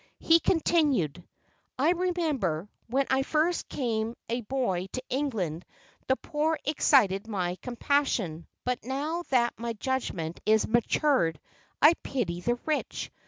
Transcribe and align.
He 0.17 0.39
continued: 0.39 1.23
"I 1.77 1.91
remember, 1.91 2.67
when 2.87 3.05
I 3.11 3.21
first 3.21 3.69
came 3.69 4.15
a 4.29 4.41
boy 4.41 4.87
to 4.93 5.03
England, 5.11 5.63
the 6.07 6.15
poor 6.15 6.57
excited 6.65 7.27
my 7.27 7.55
compassion; 7.57 8.47
but 8.65 8.83
now 8.83 9.21
that 9.29 9.53
my 9.59 9.73
judgment 9.73 10.39
is 10.43 10.67
matured, 10.67 11.39
I 11.83 11.93
pity 12.01 12.41
the 12.41 12.55
rich. 12.65 13.11